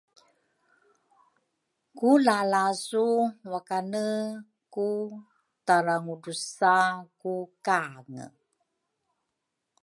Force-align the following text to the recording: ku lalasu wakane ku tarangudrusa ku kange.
ku 1.97 2.09
lalasu 2.25 3.05
wakane 3.51 4.07
ku 4.73 4.87
tarangudrusa 5.65 6.73
ku 7.21 7.33
kange. 7.65 8.23